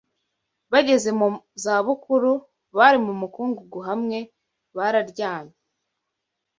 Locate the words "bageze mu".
0.71-1.27